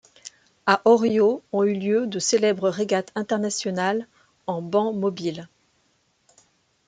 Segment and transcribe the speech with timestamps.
[0.65, 4.07] À Orio ont eu lieu de célèbres régates Internationales
[4.47, 5.47] en banc mobile.